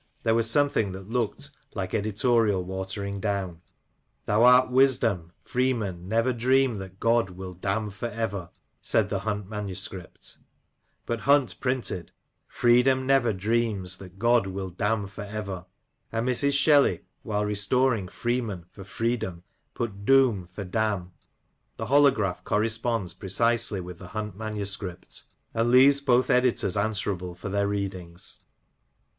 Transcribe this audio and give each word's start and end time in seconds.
there 0.23 0.33
was 0.33 0.49
something 0.49 0.93
that 0.93 1.07
looked 1.11 1.51
like 1.75 1.93
editorial 1.93 2.63
watering 2.63 3.19
down;—" 3.19 3.61
Thou 4.25 4.43
art 4.45 4.71
Wisdom— 4.71 5.31
Freemen 5.43 6.07
never 6.07 6.33
Dream 6.33 6.79
that 6.79 6.99
God 6.99 7.29
will 7.29 7.53
damn 7.53 7.91
for 7.91 8.07
ever" 8.07 8.49
said 8.91 9.09
the 9.09 9.19
Hunt 9.19 9.47
manuscript; 9.47 10.39
but 11.05 11.19
Hunt 11.19 11.59
printed 11.59 12.11
Freedom 12.47 13.05
never 13.05 13.31
Dreams 13.31 13.97
that 13.97 14.17
God 14.17 14.47
will 14.47 14.71
damn 14.71 15.05
for 15.05 15.21
ever," 15.23 15.67
and 16.11 16.27
Mrs. 16.27 16.53
Shelley, 16.57 17.01
while 17.21 17.45
restoring 17.45 18.07
F^'eemen 18.07 18.63
for 18.71 18.83
Freedom, 18.83 19.43
put 19.75 20.03
doom 20.03 20.47
for 20.47 20.63
damn. 20.63 21.11
The 21.77 21.85
holograph 21.85 22.43
corresponds 22.43 23.13
pre 23.13 23.29
cisely 23.29 23.79
with 23.79 23.99
the 23.99 24.07
Hunt 24.07 24.35
manuscript, 24.35 25.25
and 25.53 25.69
leaves 25.69 26.01
both 26.01 26.31
editors 26.31 26.75
answerable 26.75 27.35
for 27.35 27.49
their 27.49 27.67
readings. 27.67 28.39